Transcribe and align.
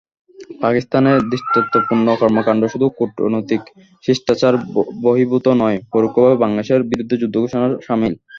পাকিস্তানের 0.61 1.17
ধৃষ্টতাপূর্ণ 1.31 2.07
কর্মকাণ্ড 2.21 2.61
শুধু 2.73 2.87
কূটনৈতিক 2.97 3.61
শিষ্টাচারবহির্ভূত 4.03 5.45
নয়, 5.61 5.77
পরোক্ষভাবে 5.93 6.37
বাংলাদেশের 6.43 6.81
বিরুদ্ধে 6.91 7.15
যুদ্ধ 7.21 7.35
ঘোষণার 7.43 7.71
শামিল। 7.85 8.13